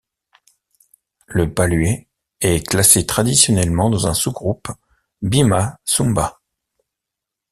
Le 1.27 1.53
palu'e 1.53 2.07
est 2.39 2.65
classé 2.65 3.05
traditionnellement 3.05 3.91
dans 3.91 4.07
un 4.07 4.15
sous-groupe 4.15 4.67
bima-sumba. 5.21 6.39